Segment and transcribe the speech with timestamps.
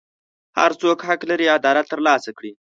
[0.57, 2.51] هر څوک حق لري عدالت ترلاسه کړي.